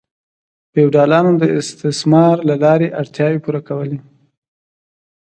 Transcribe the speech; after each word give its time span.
فیوډالانو 0.71 1.31
د 1.41 1.43
استثمار 1.59 2.35
له 2.49 2.55
لارې 2.63 2.87
اړتیاوې 3.01 3.39
پوره 3.43 3.61
کولې. 3.69 3.99